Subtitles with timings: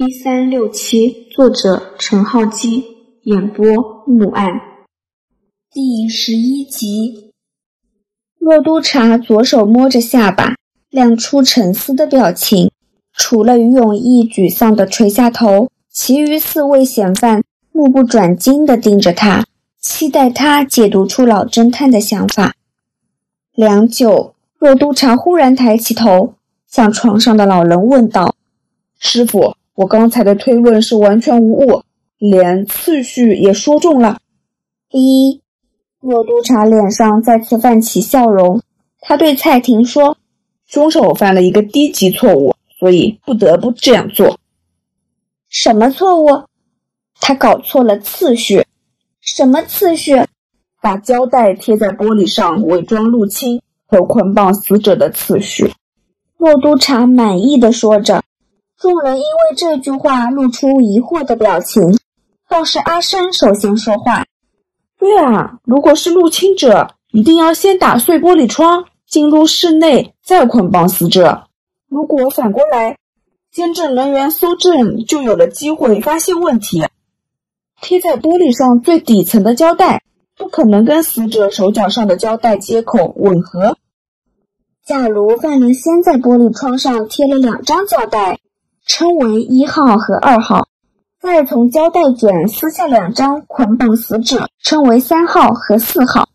[0.00, 2.84] 一三六七，作者陈浩基，
[3.24, 3.66] 演播
[4.06, 4.48] 木案。
[5.72, 7.32] 第十一集。
[8.38, 10.54] 洛督察左手摸着下巴，
[10.88, 12.70] 亮出沉思的表情。
[13.12, 17.42] 除了于永义沮丧的垂下头，其余四位嫌犯
[17.72, 19.44] 目不转睛地盯着他，
[19.80, 22.54] 期待他解读出老侦探的想法。
[23.52, 26.34] 良久，洛督察忽然抬起头，
[26.68, 28.36] 向床上的老人问道
[29.00, 31.82] ：“师傅。”我刚才的推论是完全无误，
[32.18, 34.18] 连次序也说中了。
[34.90, 35.40] 一，
[36.00, 38.60] 洛督察脸上再次泛起笑容，
[39.00, 40.16] 他对蔡婷说
[40.66, 44.40] ：“凶手犯了一个低级错误，所以不得不这样做。”
[45.48, 46.26] 什么错误？
[47.20, 48.66] 他搞错了次序。
[49.20, 50.24] 什么次序？
[50.82, 55.70] 把胶带贴在玻璃上，伪装入侵和捆绑死者的次序。
[56.36, 58.24] 洛督察满意的说着。
[58.78, 61.98] 众人因为这句话露出疑惑的表情，
[62.48, 64.24] 倒是阿生首先说话
[64.96, 71.48] ：“对啊，如果是入侵者，一定要先打碎玻璃窗，进入室内，再捆绑死者。
[71.88, 72.98] 如果反过来，
[73.50, 76.84] 监证人员搜证就有了机会发现问题。
[77.82, 80.04] 贴在玻璃上最底层的胶带，
[80.36, 83.76] 不可能跟死者手脚上的胶带接口吻合。
[84.86, 88.38] 假如犯人先在玻璃窗上贴了两张胶带。”
[88.88, 90.66] 称为一号和二号，
[91.20, 96.26] 再从胶带卷撕下两张捆绑死者，称为三号和四号。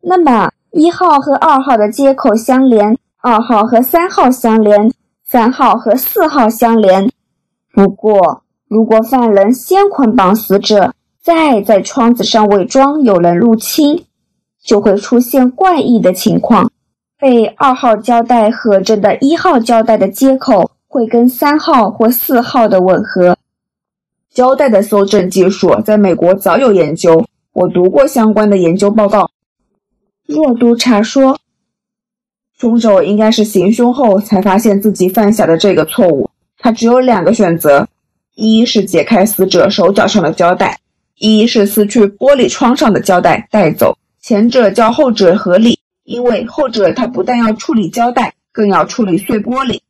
[0.00, 4.92] 那么一号和二号的接口相连，二号和三号相连，
[5.24, 7.10] 三号和四号相连。
[7.74, 14.04] 不过，如果犯人先捆绑死者，再在窗子上伪装有人入侵，
[14.64, 16.70] 就会出现怪异的情况：
[17.18, 20.70] 被二号胶带合着的一号胶带的接口。
[20.88, 23.36] 会跟三号或四号的吻合。
[24.32, 29.30] 胶带的搜证技术在美国早有研究，我读过相关的研究报告。
[30.26, 31.38] 若督察说，
[32.58, 36.28] 凶手应该是行凶后才发现自己犯下的这个错误。
[36.58, 37.88] 他只有两个选择：
[38.34, 40.78] 一是解开死者手脚上的胶带，
[41.18, 43.96] 一是撕去玻璃窗上的胶带带走。
[44.20, 49.80] 前者较后者合理，因为后者他不但要处理胶带，更要处理碎玻璃。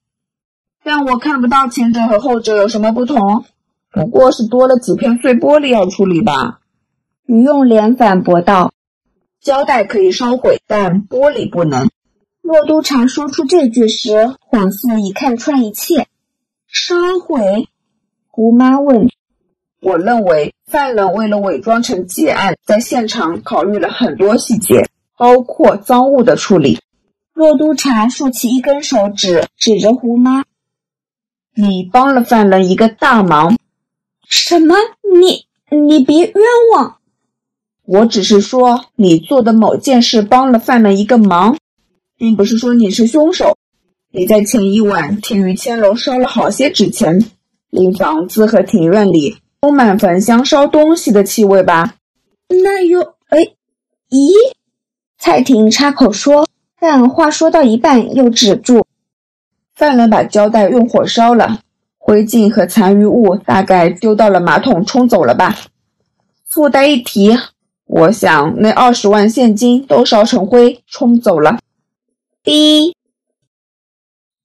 [0.89, 3.45] 但我看不到前者和后者有什么不同，
[3.91, 6.61] 不过是多了几片碎玻璃要处理吧。
[7.27, 8.73] 于用莲反驳道
[9.43, 11.89] ：“胶带可以烧毁，但玻璃不能。”
[12.41, 14.11] 洛督察说出这句时，
[14.49, 16.07] 恍似已看穿一切。
[16.69, 17.67] 烧毁？
[18.29, 19.09] 胡妈问。
[19.83, 26.79] 我认为犯人为了伪装成劫案，在现场考虑了很多细节，包括赃物的处理。
[27.35, 30.45] 洛督察竖起一根手指，指着胡妈。
[31.69, 33.57] 你帮了犯人一个大忙，
[34.29, 34.77] 什么？
[35.21, 35.47] 你
[35.77, 36.35] 你别冤
[36.73, 36.99] 枉！
[37.85, 41.57] 我只是说你做的某件事帮了犯人一个忙，
[42.17, 43.57] 并不是说你是凶手。
[44.13, 47.25] 你在前一晚替于千楼烧了好些纸钱，
[47.71, 51.95] 令房子和庭院里充满焚香烧东西的气味吧？
[52.49, 53.39] 那又哎，
[54.11, 54.31] 咦？
[55.19, 56.47] 蔡婷插口说，
[56.79, 58.87] 但话说到一半又止住。
[59.77, 61.61] 犯人把胶带用火烧了，
[61.99, 65.55] 灰烬和残余物大概丢到了马桶冲走了吧。
[66.47, 67.37] 附带一提，
[67.85, 71.59] 我想那二十万现金都烧成灰冲走了。
[72.43, 72.97] 第一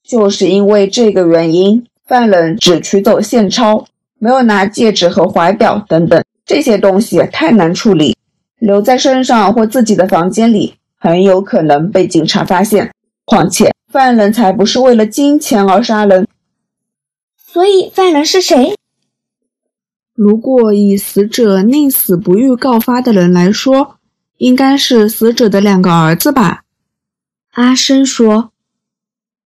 [0.03, 3.85] 就是因为这个原因，犯人只取走现钞，
[4.19, 8.17] 没有拿戒指和怀表等等这些东西，太难处理，
[8.59, 12.91] 留在身上或自己的房间里，很有可能被警察发现。
[13.23, 13.73] 况且。
[13.91, 16.25] 犯人才不是为了金钱而杀人，
[17.35, 18.73] 所以犯人是谁？
[20.13, 23.97] 如果以死者宁死不欲告发的人来说，
[24.37, 26.63] 应该是死者的两个儿子吧？
[27.51, 28.51] 阿生说。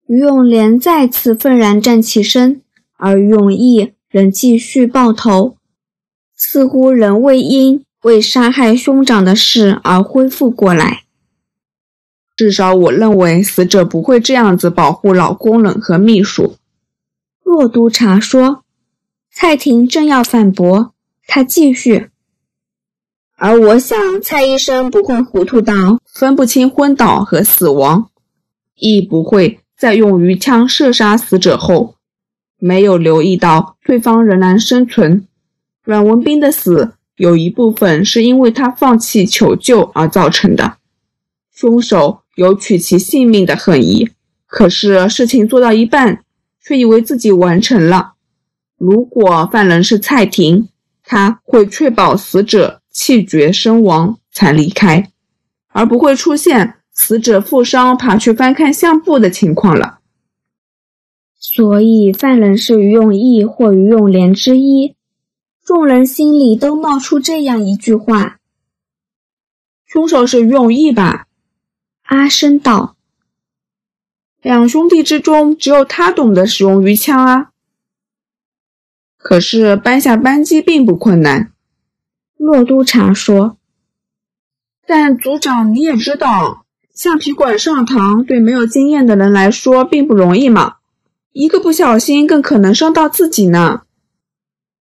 [0.08, 2.62] 于永莲再次愤然站起身，
[2.98, 5.56] 而于永义仍继续抱头，
[6.36, 11.03] 似乎仍未因为杀害兄长的事而恢复过来。
[12.36, 16.56] 至少我认为死者不会这样子保护老工人和秘书。
[17.44, 18.64] 骆督察说，
[19.32, 20.94] 蔡婷正要反驳，
[21.28, 22.10] 他继续。
[23.36, 25.74] 而我想，蔡医生不会糊涂到
[26.06, 28.10] 分不清昏倒和死亡，
[28.76, 31.96] 亦不会在用鱼枪射杀死者后，
[32.58, 35.28] 没有留意到对方仍然生存。
[35.84, 40.78] 阮文斌的死有一部分是因为他放弃求救而造成的，
[41.54, 42.23] 凶手。
[42.36, 44.10] 有取其性命的恨意，
[44.48, 46.24] 可是事情做到一半，
[46.62, 48.14] 却以为自己完成了。
[48.78, 50.68] 如果犯人是蔡婷，
[51.04, 55.12] 他会确保死者气绝身亡才离开，
[55.68, 60.00] 而不会出现死者负伤爬去翻看相簿的情况了。
[61.38, 64.96] 所以，犯人是于永义或于永莲之一。
[65.64, 68.38] 众人心里都冒出这样一句话
[69.86, 71.28] ：“凶手是于永义吧？”
[72.04, 72.96] 阿生道
[74.42, 77.52] ：“两兄弟之中，只有他懂得使用鱼枪啊。
[79.18, 81.52] 可是搬下扳机并不困难。”
[82.38, 83.58] 洛督察说
[84.86, 90.76] ：“但组长，你也知道，橡皮管上膛对没有经验的人来说并不容易嘛。
[91.32, 93.84] 一个不小心，更可能伤到自己呢。”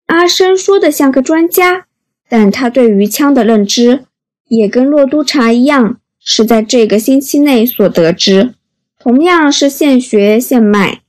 [0.07, 1.85] 阿生说的像个专家，
[2.27, 4.05] 但他对鱼枪的认知
[4.49, 8.53] 也跟洛督察一样，是在这个星期内所得知，
[8.99, 11.01] 同样是现学现卖。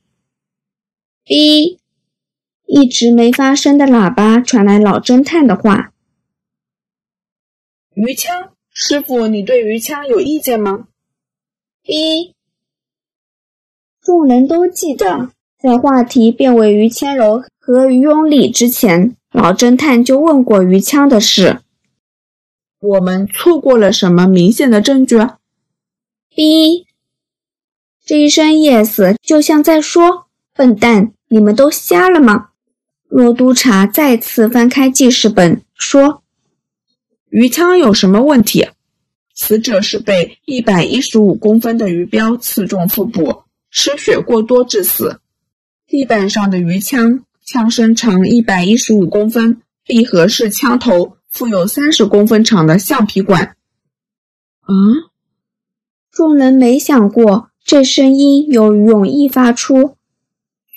[1.24, 1.78] B，
[2.66, 5.92] 一直没发声的喇叭传来老侦探的话
[7.94, 10.88] ：“鱼枪，师傅，你对鱼枪有意见吗
[11.84, 12.34] ？”B，
[14.02, 15.30] 众人都记得，
[15.60, 17.44] 在话题变为于谦柔。
[17.64, 21.60] 和于永礼之前，老侦探就问过于枪的事。
[22.82, 25.16] 我们错过了什么明显的证据
[26.34, 26.84] ？B，
[28.04, 32.48] 这一声 yes 就像在说：“笨蛋，你们都瞎了吗？”
[33.06, 36.24] 罗督察再次翻开记事本，说
[37.30, 38.66] ：“鱼枪有什么问题？
[39.32, 45.20] 死者是被一百一十五公分的鱼镖刺中腹部，失血过多致死。
[45.86, 53.56] 地板上的鱼枪。”枪身长一百一十五公分，闭合式枪头附有三十公分长的橡皮管。
[54.60, 54.68] 啊！
[56.10, 59.96] 众人没想过这声音由于永义发出。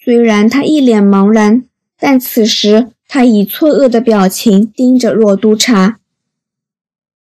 [0.01, 1.65] 虽然他一脸茫然，
[1.99, 5.99] 但此时他以错愕的表情盯着骆督察。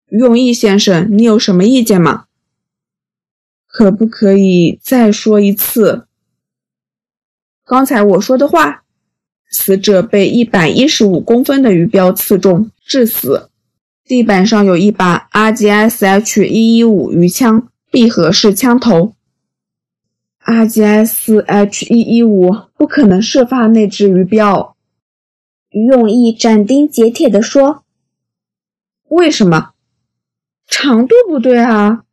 [0.09, 2.27] 永义先生，你有什么意见吗？
[3.67, 6.07] 可不可以再说一次
[7.65, 8.85] 刚才我说的话？
[9.51, 13.51] 死者被一百一十五公分的鱼镖刺中致死，
[14.05, 19.15] 地板上有一把 RGS-H 一一五鱼枪，闭合式枪头。
[20.45, 24.77] RGS-H 一一五不可能射发那只鱼镖。
[25.71, 27.85] 于永义斩钉截铁地说
[29.09, 29.73] ：“为什么？
[30.69, 32.05] 长度不对啊！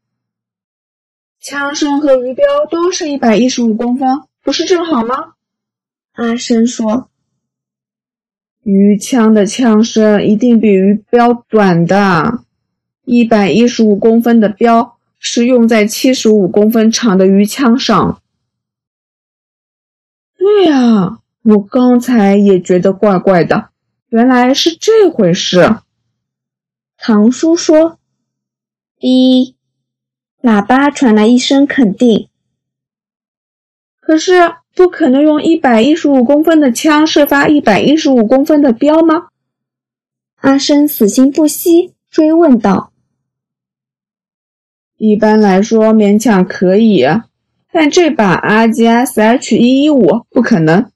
[1.41, 5.33] 枪身和鱼标都是一百一十五公分，不是正好吗？”
[6.15, 7.10] 阿生说。
[8.63, 12.43] 鱼枪的枪身一定比鱼标短的，
[13.05, 18.21] 一百一十五公分的标是用在七十五公分长的鱼枪上。
[20.37, 23.69] 对呀，我刚才也觉得怪怪的，
[24.09, 25.77] 原来是这回事。
[26.97, 27.97] 唐叔说
[29.01, 29.55] ：“一。”
[30.43, 32.29] 喇叭传来一声肯定。
[33.99, 34.60] 可是。
[34.73, 39.27] 不可能用一百一十五公分的枪射发一百一十五公分的标吗？
[40.37, 42.91] 阿生死心不息，追问道
[44.97, 47.05] ：“一般来说勉强可以，
[47.71, 50.89] 但这把 RGS-H 一一五不可能。”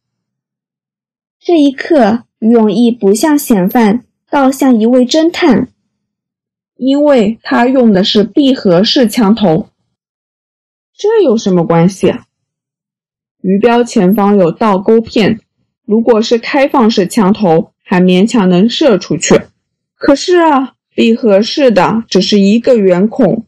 [1.39, 5.68] 这一刻，永义不像嫌犯，倒像一位侦探，
[6.76, 9.69] 因为他用的是闭合式枪头。
[10.97, 12.16] 这有什么关系？
[13.47, 15.40] 鱼标前方有倒钩片，
[15.85, 19.40] 如果是开放式枪头，还勉强能射出去。
[19.94, 23.45] 可是啊，闭合式的只是一个圆孔。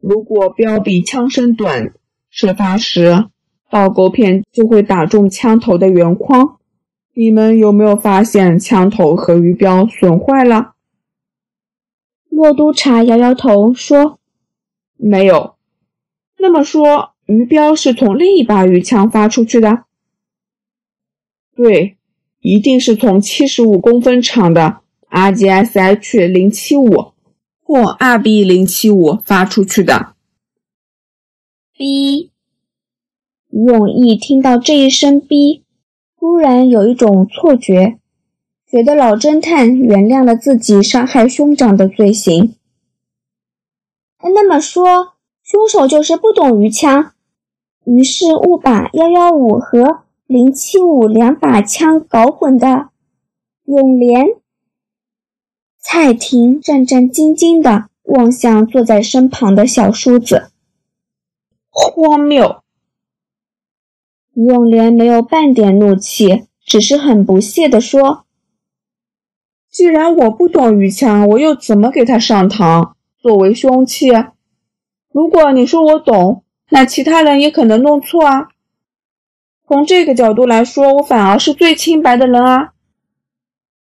[0.00, 1.92] 如果标比枪身短，
[2.28, 3.26] 射发时
[3.70, 6.56] 倒钩片就会打中枪头的圆框。
[7.14, 10.72] 你们有没有发现枪头和鱼标损坏了？
[12.28, 14.18] 骆督察摇摇头说
[14.98, 15.54] ：“没有。”
[16.40, 17.12] 那么说。
[17.26, 19.84] 鱼镖是从另一把鱼枪发出去的，
[21.56, 21.96] 对，
[22.40, 24.78] 一定是从七十五公分长的
[25.10, 27.12] RGS-H 零七五
[27.64, 30.14] 或 RB 零七五发出去的。
[31.76, 32.30] B，
[33.50, 35.64] 永义听到这一声 B，
[36.16, 37.98] 突然有一种错觉，
[38.70, 42.54] 觉得老侦探原谅了自己杀害兄长的罪行。
[44.22, 47.14] 那么说，凶手就是不懂鱼枪？
[47.86, 52.88] 于是误把幺幺五和零七五两把枪搞混的
[53.64, 54.26] 永莲。
[55.78, 60.50] 蔡婷战战兢兢地望向坐在身旁的小叔子。
[61.70, 62.62] 荒谬！
[64.34, 68.24] 永莲没有半点怒气，只是很不屑地说
[69.70, 74.08] ：“既然我不懂鱼枪，我又怎么给他上膛作为凶器？
[75.12, 78.48] 如果你说我懂，那其他人也可能弄错啊。
[79.68, 82.72] 从这个角度来说，我反而是最清白的人啊。”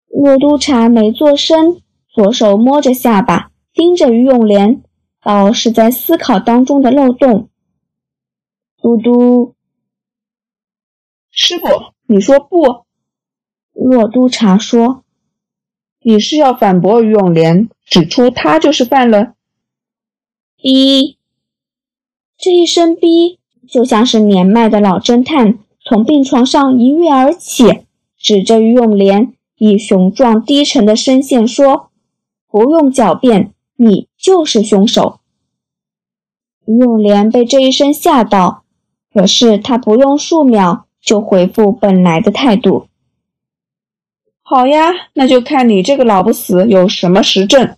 [0.08, 4.82] 骆督察没做声，左手摸着下巴，盯着于永莲，
[5.22, 7.50] 倒是在思考当中的漏洞。
[8.80, 9.54] 嘟嘟，
[11.30, 11.66] 师傅，
[12.06, 12.86] 你说不？
[13.72, 15.04] 骆督察说
[16.00, 19.34] ：“你是要反驳于永莲，指出他就是犯人？”
[20.56, 21.17] 逼，
[22.38, 27.82] 这一声逼，就像是年迈的老侦探从病床上一跃而起，
[28.16, 29.34] 指着于永莲。
[29.56, 31.90] 以雄壮低沉的声线说
[32.46, 35.18] ：“不用狡辩，你就是凶手。”
[36.64, 38.62] 于永莲被这一声吓到，
[39.12, 42.86] 可是他不用数秒就回复本来的态度。
[44.42, 47.76] “好呀，那就看你这个老不死有什么实证。”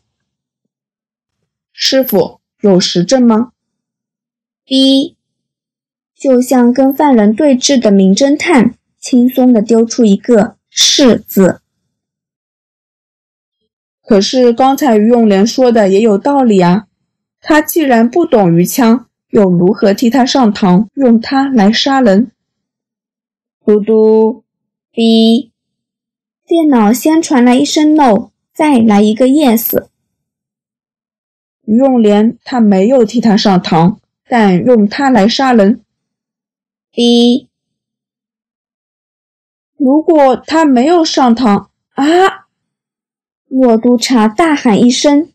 [1.73, 3.53] 师傅有实证吗？
[4.67, 5.17] 一，
[6.15, 11.61] 就像跟犯人对峙的名侦探，轻松地丢出一个“是”字。
[14.03, 16.87] 可是刚才于永莲说的也有道理啊，
[17.41, 22.33] 他既然不懂鱼枪，又如何替他上膛，用他来杀人？
[23.65, 24.43] 嘟嘟
[24.91, 25.53] ，B，
[26.45, 29.87] 电脑先传来一声 no，再来一个 yes。
[31.67, 33.99] 于永莲他没有替他上膛，
[34.31, 35.85] 但用它来杀人。
[36.93, 37.49] B，
[39.77, 42.47] 如果他没有上膛啊？
[43.49, 45.33] 骆督察大喊一声：“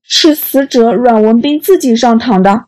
[0.00, 2.66] 是死者阮文斌自己上膛的。”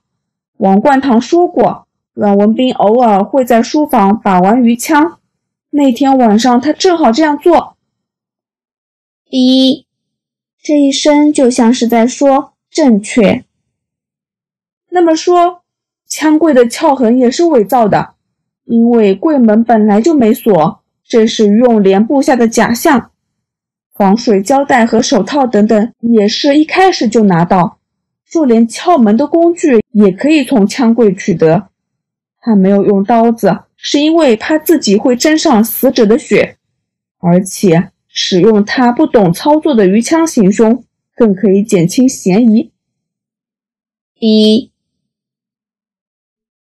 [0.59, 5.21] 王冠堂说过，阮文斌偶尔会在书房把玩鱼枪。
[5.71, 7.77] 那天晚上，他正好这样做。
[9.31, 9.87] 一，
[10.61, 13.46] 这一声就像是在说正确。
[14.97, 15.61] 那么说，
[16.09, 18.15] 枪柜的撬痕也是伪造的，
[18.65, 23.11] 因为柜门本来就没锁，这是于永莲布下的假象。
[23.93, 27.79] 防水胶带和手套等等也是一开始就拿到，
[28.27, 31.69] 就连撬门的工具也可以从枪柜取得。
[32.41, 36.57] 他没有用刀子，是因为怕自己会沾上死者的血，
[37.19, 40.83] 而且使用他不懂操作的鱼枪行凶，
[41.15, 42.73] 更可以减轻嫌疑。
[44.19, 44.71] 一，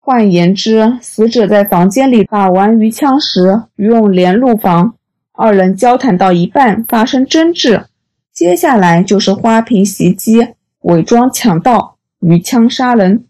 [0.06, 4.94] 换言之，死者在房间里把玩鱼枪时，于永莲入房。
[5.32, 7.88] 二人交谈到一半发生争执，
[8.32, 10.50] 接下来就是花瓶袭击、
[10.82, 13.26] 伪装强盗、鱼枪杀人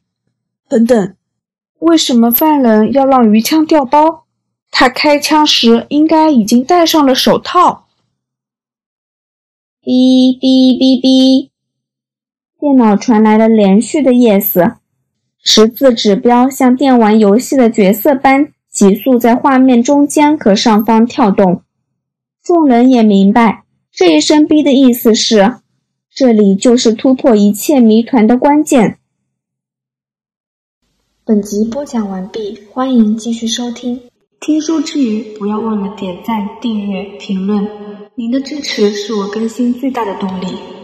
[0.68, 1.16] 等等。
[1.80, 4.26] 为什么犯人要让鱼枪掉包？
[4.70, 7.86] 他开枪时应该已经戴上了手套。
[9.82, 11.52] 哔哔哔哔，
[12.60, 14.76] 电脑传来了连续的 yes，
[15.48, 21.62] 十字指标像电玩游戏的角色般急速在画面中间和上方跳动。
[22.44, 25.58] 众人也明白，这一声“逼”的意思是，
[26.14, 28.98] 这里就是突破一切谜团的关键。
[31.24, 34.02] 本集播讲完毕，欢迎继续收听。
[34.42, 37.68] 听书之余，不要忘了点赞、订阅、评论，
[38.16, 40.75] 您的支持是我更新最大的动力。